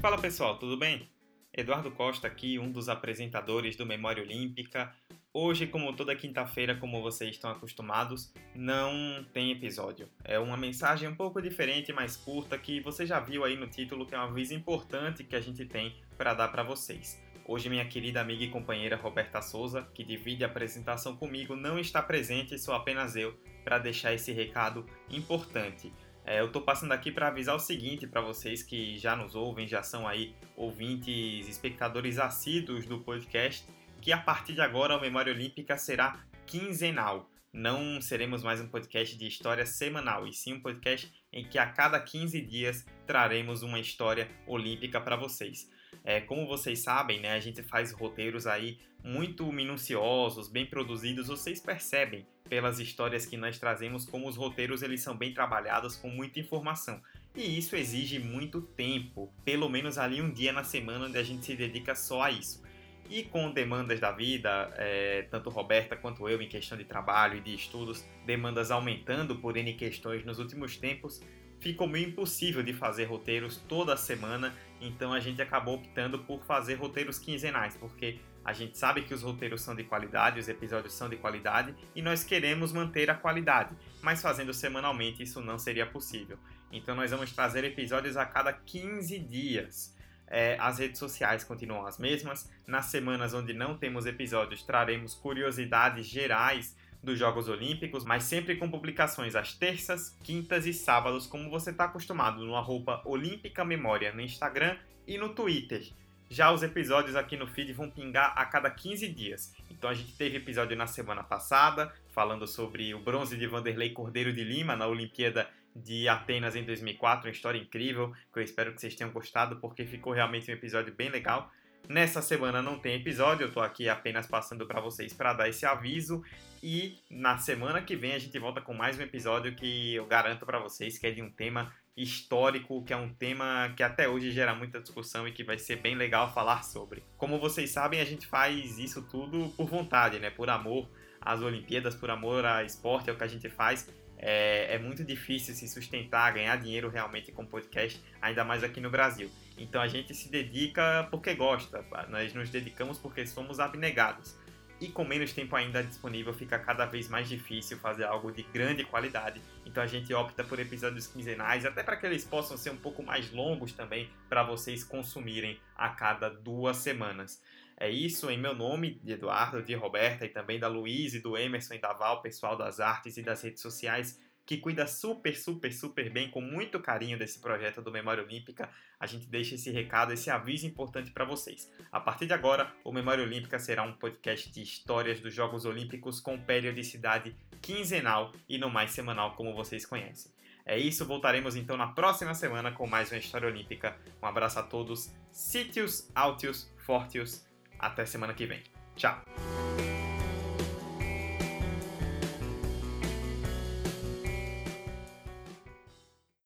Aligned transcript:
Fala 0.00 0.16
pessoal, 0.16 0.56
tudo 0.56 0.76
bem? 0.76 1.10
Eduardo 1.52 1.90
Costa 1.90 2.28
aqui, 2.28 2.56
um 2.56 2.70
dos 2.70 2.88
apresentadores 2.88 3.74
do 3.74 3.84
Memória 3.84 4.22
Olímpica. 4.22 4.94
Hoje, 5.34 5.66
como 5.66 5.92
toda 5.92 6.14
quinta-feira, 6.14 6.76
como 6.76 7.02
vocês 7.02 7.30
estão 7.30 7.50
acostumados, 7.50 8.32
não 8.54 9.24
tem 9.32 9.50
episódio. 9.50 10.08
É 10.22 10.38
uma 10.38 10.56
mensagem 10.56 11.08
um 11.08 11.16
pouco 11.16 11.42
diferente, 11.42 11.92
mais 11.92 12.16
curta, 12.16 12.56
que 12.56 12.80
você 12.80 13.04
já 13.04 13.18
viu 13.18 13.44
aí 13.44 13.56
no 13.56 13.66
título, 13.66 14.06
que 14.06 14.14
é 14.14 14.18
uma 14.18 14.28
aviso 14.28 14.54
importante 14.54 15.24
que 15.24 15.34
a 15.34 15.40
gente 15.40 15.64
tem 15.64 16.00
para 16.16 16.32
dar 16.32 16.46
para 16.46 16.62
vocês. 16.62 17.20
Hoje, 17.44 17.68
minha 17.68 17.84
querida 17.84 18.20
amiga 18.20 18.44
e 18.44 18.50
companheira 18.50 18.94
Roberta 18.94 19.42
Souza, 19.42 19.82
que 19.94 20.04
divide 20.04 20.44
a 20.44 20.46
apresentação 20.46 21.16
comigo, 21.16 21.56
não 21.56 21.76
está 21.76 22.00
presente, 22.00 22.56
sou 22.56 22.72
apenas 22.72 23.16
eu 23.16 23.36
para 23.64 23.78
deixar 23.78 24.14
esse 24.14 24.30
recado 24.32 24.86
importante. 25.10 25.92
É, 26.30 26.40
eu 26.40 26.46
estou 26.48 26.60
passando 26.60 26.92
aqui 26.92 27.10
para 27.10 27.28
avisar 27.28 27.56
o 27.56 27.58
seguinte 27.58 28.06
para 28.06 28.20
vocês 28.20 28.62
que 28.62 28.98
já 28.98 29.16
nos 29.16 29.34
ouvem, 29.34 29.66
já 29.66 29.82
são 29.82 30.06
aí 30.06 30.34
ouvintes, 30.54 31.48
espectadores 31.48 32.18
assíduos 32.18 32.84
do 32.84 32.98
podcast, 32.98 33.64
que 33.98 34.12
a 34.12 34.18
partir 34.18 34.52
de 34.52 34.60
agora 34.60 34.94
a 34.94 35.00
Memória 35.00 35.32
Olímpica 35.32 35.78
será 35.78 36.22
quinzenal. 36.44 37.30
Não 37.50 37.98
seremos 38.02 38.42
mais 38.42 38.60
um 38.60 38.68
podcast 38.68 39.16
de 39.16 39.26
história 39.26 39.64
semanal, 39.64 40.26
e 40.26 40.34
sim 40.34 40.52
um 40.52 40.60
podcast 40.60 41.10
em 41.32 41.46
que 41.46 41.58
a 41.58 41.64
cada 41.64 41.98
15 41.98 42.42
dias 42.42 42.84
traremos 43.06 43.62
uma 43.62 43.80
história 43.80 44.28
olímpica 44.46 45.00
para 45.00 45.16
vocês. 45.16 45.70
É, 46.04 46.20
como 46.20 46.46
vocês 46.46 46.80
sabem, 46.80 47.20
né, 47.20 47.32
a 47.32 47.40
gente 47.40 47.62
faz 47.62 47.90
roteiros 47.90 48.46
aí 48.46 48.78
muito 49.02 49.50
minuciosos, 49.50 50.46
bem 50.50 50.66
produzidos. 50.66 51.28
Vocês 51.28 51.58
percebem 51.58 52.26
pelas 52.48 52.78
histórias 52.78 53.26
que 53.26 53.36
nós 53.36 53.58
trazemos 53.58 54.04
como 54.04 54.28
os 54.28 54.36
roteiros 54.36 54.82
eles 54.82 55.00
são 55.00 55.16
bem 55.16 55.32
trabalhados 55.32 55.96
com 55.96 56.08
muita 56.08 56.40
informação. 56.40 57.00
E 57.34 57.58
isso 57.58 57.76
exige 57.76 58.18
muito 58.18 58.60
tempo, 58.60 59.32
pelo 59.44 59.68
menos 59.68 59.98
ali 59.98 60.20
um 60.20 60.30
dia 60.30 60.52
na 60.52 60.64
semana 60.64 61.06
onde 61.06 61.18
a 61.18 61.22
gente 61.22 61.44
se 61.44 61.54
dedica 61.54 61.94
só 61.94 62.22
a 62.22 62.30
isso. 62.30 62.62
E 63.10 63.22
com 63.22 63.50
demandas 63.50 64.00
da 64.00 64.12
vida, 64.12 64.70
é, 64.76 65.22
tanto 65.30 65.48
Roberta 65.48 65.96
quanto 65.96 66.28
eu 66.28 66.42
em 66.42 66.48
questão 66.48 66.76
de 66.76 66.84
trabalho 66.84 67.38
e 67.38 67.40
de 67.40 67.54
estudos, 67.54 68.04
demandas 68.26 68.70
aumentando 68.70 69.36
por 69.36 69.56
N 69.56 69.72
questões 69.74 70.24
nos 70.24 70.38
últimos 70.38 70.76
tempos, 70.76 71.22
ficou 71.58 71.88
meio 71.88 72.08
impossível 72.08 72.62
de 72.62 72.72
fazer 72.72 73.04
roteiros 73.04 73.56
toda 73.68 73.96
semana, 73.96 74.54
então 74.80 75.12
a 75.12 75.20
gente 75.20 75.40
acabou 75.40 75.76
optando 75.76 76.18
por 76.20 76.44
fazer 76.44 76.74
roteiros 76.74 77.18
quinzenais, 77.18 77.76
porque 77.76 78.18
a 78.48 78.54
gente 78.54 78.78
sabe 78.78 79.02
que 79.02 79.12
os 79.12 79.22
roteiros 79.22 79.60
são 79.60 79.76
de 79.76 79.84
qualidade, 79.84 80.40
os 80.40 80.48
episódios 80.48 80.94
são 80.94 81.06
de 81.06 81.16
qualidade 81.16 81.74
e 81.94 82.00
nós 82.00 82.24
queremos 82.24 82.72
manter 82.72 83.10
a 83.10 83.14
qualidade, 83.14 83.76
mas 84.00 84.22
fazendo 84.22 84.54
semanalmente 84.54 85.22
isso 85.22 85.42
não 85.42 85.58
seria 85.58 85.84
possível. 85.84 86.38
Então 86.72 86.96
nós 86.96 87.10
vamos 87.10 87.30
trazer 87.30 87.62
episódios 87.64 88.16
a 88.16 88.24
cada 88.24 88.50
15 88.50 89.18
dias. 89.18 89.94
É, 90.26 90.56
as 90.58 90.78
redes 90.78 90.98
sociais 90.98 91.44
continuam 91.44 91.86
as 91.86 91.98
mesmas. 91.98 92.50
Nas 92.66 92.86
semanas 92.86 93.34
onde 93.34 93.52
não 93.52 93.76
temos 93.76 94.06
episódios, 94.06 94.62
traremos 94.62 95.14
curiosidades 95.14 96.06
gerais 96.06 96.74
dos 97.02 97.18
Jogos 97.18 97.50
Olímpicos, 97.50 98.02
mas 98.06 98.24
sempre 98.24 98.56
com 98.56 98.70
publicações 98.70 99.36
às 99.36 99.52
terças, 99.52 100.16
quintas 100.24 100.64
e 100.64 100.72
sábados, 100.72 101.26
como 101.26 101.50
você 101.50 101.68
está 101.68 101.84
acostumado 101.84 102.42
no 102.42 102.56
arroba 102.56 103.02
Olímpica 103.04 103.62
Memória 103.62 104.10
no 104.10 104.22
Instagram 104.22 104.78
e 105.06 105.18
no 105.18 105.34
Twitter. 105.34 105.92
Já 106.30 106.52
os 106.52 106.62
episódios 106.62 107.16
aqui 107.16 107.36
no 107.36 107.46
feed 107.46 107.72
vão 107.72 107.90
pingar 107.90 108.34
a 108.36 108.44
cada 108.44 108.70
15 108.70 109.08
dias. 109.08 109.54
Então 109.70 109.88
a 109.88 109.94
gente 109.94 110.14
teve 110.16 110.36
episódio 110.36 110.76
na 110.76 110.86
semana 110.86 111.24
passada, 111.24 111.90
falando 112.08 112.46
sobre 112.46 112.92
o 112.94 113.00
bronze 113.00 113.36
de 113.36 113.46
Vanderlei 113.46 113.90
Cordeiro 113.90 114.32
de 114.32 114.44
Lima 114.44 114.76
na 114.76 114.86
Olimpíada 114.86 115.48
de 115.74 116.06
Atenas 116.06 116.54
em 116.54 116.64
2004, 116.64 117.26
uma 117.26 117.32
história 117.32 117.58
incrível, 117.58 118.12
que 118.32 118.38
eu 118.38 118.42
espero 118.42 118.74
que 118.74 118.80
vocês 118.80 118.94
tenham 118.94 119.12
gostado, 119.12 119.56
porque 119.56 119.86
ficou 119.86 120.12
realmente 120.12 120.50
um 120.50 120.54
episódio 120.54 120.92
bem 120.94 121.08
legal. 121.08 121.50
Nessa 121.88 122.20
semana 122.20 122.60
não 122.60 122.78
tem 122.78 122.96
episódio, 122.96 123.46
eu 123.46 123.50
tô 123.50 123.60
aqui 123.60 123.88
apenas 123.88 124.26
passando 124.26 124.66
para 124.66 124.78
vocês 124.78 125.14
para 125.14 125.32
dar 125.32 125.48
esse 125.48 125.64
aviso 125.64 126.22
e 126.62 126.98
na 127.10 127.38
semana 127.38 127.80
que 127.80 127.96
vem 127.96 128.12
a 128.12 128.18
gente 128.18 128.38
volta 128.38 128.60
com 128.60 128.74
mais 128.74 128.98
um 128.98 129.02
episódio 129.02 129.54
que 129.54 129.94
eu 129.94 130.04
garanto 130.04 130.44
para 130.44 130.58
vocês 130.58 130.98
que 130.98 131.06
é 131.06 131.10
de 131.10 131.22
um 131.22 131.30
tema 131.30 131.72
histórico, 131.96 132.84
que 132.84 132.92
é 132.92 132.96
um 132.96 133.08
tema 133.08 133.72
que 133.74 133.82
até 133.82 134.06
hoje 134.06 134.30
gera 134.32 134.54
muita 134.54 134.82
discussão 134.82 135.26
e 135.26 135.32
que 135.32 135.42
vai 135.42 135.56
ser 135.56 135.76
bem 135.76 135.94
legal 135.94 136.30
falar 136.34 136.62
sobre. 136.62 137.02
Como 137.16 137.40
vocês 137.40 137.70
sabem, 137.70 138.02
a 138.02 138.04
gente 138.04 138.26
faz 138.26 138.78
isso 138.78 139.00
tudo 139.08 139.48
por 139.56 139.66
vontade, 139.66 140.18
né? 140.18 140.28
Por 140.28 140.50
amor 140.50 140.86
às 141.18 141.40
Olimpíadas, 141.40 141.94
por 141.94 142.10
amor 142.10 142.44
a 142.44 142.62
esporte, 142.64 143.08
é 143.08 143.14
o 143.14 143.16
que 143.16 143.24
a 143.24 143.28
gente 143.28 143.48
faz. 143.48 143.90
É, 144.18 144.74
é 144.74 144.78
muito 144.78 145.04
difícil 145.04 145.54
se 145.54 145.68
sustentar, 145.68 146.32
ganhar 146.34 146.56
dinheiro 146.56 146.88
realmente 146.88 147.30
com 147.30 147.46
podcast, 147.46 148.02
ainda 148.20 148.44
mais 148.44 148.64
aqui 148.64 148.80
no 148.80 148.90
Brasil. 148.90 149.30
Então 149.56 149.80
a 149.80 149.88
gente 149.88 150.14
se 150.14 150.28
dedica 150.28 151.06
porque 151.10 151.34
gosta, 151.34 151.84
nós 152.08 152.34
nos 152.34 152.50
dedicamos 152.50 152.98
porque 152.98 153.26
somos 153.26 153.60
abnegados 153.60 154.36
e 154.80 154.88
com 154.88 155.04
menos 155.04 155.32
tempo 155.32 155.56
ainda 155.56 155.82
disponível 155.82 156.32
fica 156.32 156.58
cada 156.58 156.86
vez 156.86 157.08
mais 157.08 157.28
difícil 157.28 157.78
fazer 157.78 158.04
algo 158.04 158.30
de 158.30 158.42
grande 158.44 158.84
qualidade. 158.84 159.40
Então 159.66 159.82
a 159.82 159.86
gente 159.86 160.12
opta 160.14 160.44
por 160.44 160.58
episódios 160.58 161.06
quinzenais, 161.06 161.66
até 161.66 161.82
para 161.82 161.96
que 161.96 162.06
eles 162.06 162.24
possam 162.24 162.56
ser 162.56 162.70
um 162.70 162.76
pouco 162.76 163.02
mais 163.02 163.32
longos 163.32 163.72
também 163.72 164.10
para 164.28 164.42
vocês 164.42 164.84
consumirem 164.84 165.60
a 165.76 165.88
cada 165.90 166.28
duas 166.28 166.76
semanas. 166.78 167.42
É 167.76 167.88
isso 167.88 168.28
em 168.30 168.38
meu 168.38 168.54
nome, 168.54 168.98
de 169.04 169.12
Eduardo, 169.12 169.62
de 169.62 169.74
Roberta 169.74 170.24
e 170.24 170.28
também 170.28 170.58
da 170.58 170.66
Luiz 170.66 171.14
e 171.14 171.20
do 171.20 171.36
Emerson 171.36 171.74
e 171.74 171.78
da 171.78 171.92
Val, 171.92 172.20
pessoal 172.22 172.56
das 172.56 172.80
artes 172.80 173.16
e 173.16 173.22
das 173.22 173.42
redes 173.42 173.62
sociais 173.62 174.20
que 174.48 174.56
cuida 174.56 174.86
super, 174.86 175.36
super, 175.36 175.70
super 175.70 176.08
bem, 176.08 176.30
com 176.30 176.40
muito 176.40 176.80
carinho 176.80 177.18
desse 177.18 177.38
projeto 177.38 177.82
do 177.82 177.92
Memória 177.92 178.24
Olímpica. 178.24 178.70
A 178.98 179.06
gente 179.06 179.26
deixa 179.26 179.56
esse 179.56 179.70
recado, 179.70 180.10
esse 180.14 180.30
aviso 180.30 180.66
importante 180.66 181.10
para 181.10 181.26
vocês. 181.26 181.70
A 181.92 182.00
partir 182.00 182.24
de 182.24 182.32
agora, 182.32 182.72
o 182.82 182.90
Memória 182.90 183.22
Olímpica 183.22 183.58
será 183.58 183.82
um 183.82 183.92
podcast 183.92 184.50
de 184.50 184.62
histórias 184.62 185.20
dos 185.20 185.34
Jogos 185.34 185.66
Olímpicos 185.66 186.18
com 186.18 186.40
periodicidade 186.40 187.36
quinzenal 187.60 188.32
e 188.48 188.56
não 188.56 188.70
mais 188.70 188.90
semanal 188.92 189.36
como 189.36 189.54
vocês 189.54 189.84
conhecem. 189.84 190.32
É 190.64 190.78
isso, 190.78 191.04
voltaremos 191.04 191.54
então 191.54 191.76
na 191.76 191.88
próxima 191.88 192.32
semana 192.32 192.72
com 192.72 192.86
mais 192.86 193.12
uma 193.12 193.18
história 193.18 193.48
olímpica. 193.48 193.98
Um 194.22 194.26
abraço 194.26 194.58
a 194.58 194.62
todos, 194.62 195.14
sítios, 195.30 196.10
altios, 196.14 196.72
fortios. 196.78 197.46
Até 197.78 198.06
semana 198.06 198.32
que 198.32 198.46
vem. 198.46 198.62
Tchau! 198.96 199.57